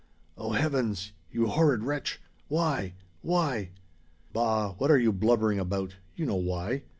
"O 0.35 0.53
Heavens! 0.53 1.11
You 1.31 1.45
horrid 1.45 1.83
wretch! 1.83 2.19
Why 2.47 2.95
why" 3.21 3.69
"Bah! 4.33 4.73
what 4.79 4.89
are 4.89 4.97
you 4.97 5.11
blubbering 5.11 5.59
about? 5.59 5.97
You 6.15 6.25
know 6.25 6.37
why. 6.37 6.85